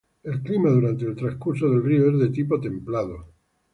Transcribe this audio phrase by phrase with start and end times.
[0.23, 3.27] El clima durante el trascurso del río es de tipo templado.